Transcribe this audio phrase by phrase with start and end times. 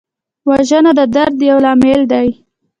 [0.49, 2.27] وژنه د درد یو لامل دی